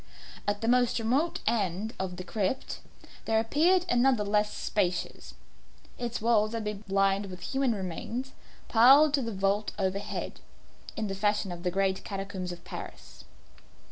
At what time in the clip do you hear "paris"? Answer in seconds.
12.63-13.25